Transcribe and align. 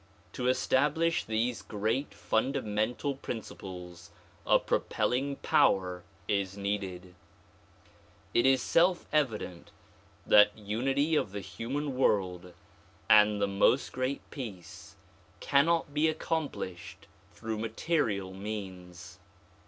To 0.33 0.47
establish 0.47 1.25
these 1.25 1.61
great 1.61 2.11
fundamental 2.11 3.13
principles 3.13 4.09
a 4.47 4.57
propelling 4.57 5.35
power 5.35 6.01
is 6.27 6.57
needed. 6.57 7.13
It 8.33 8.47
is 8.47 8.63
self 8.63 9.05
evident 9.13 9.69
that 10.25 10.57
unity 10.57 11.13
of 11.15 11.33
the 11.33 11.39
human 11.39 11.95
world 11.95 12.55
and 13.11 13.39
the 13.39 13.45
"Most 13.47 13.91
Great 13.91 14.21
Peace" 14.31 14.95
cannot 15.39 15.93
be 15.93 16.07
accomplished 16.07 17.05
through 17.35 17.59
material 17.59 18.33
means. 18.33 19.19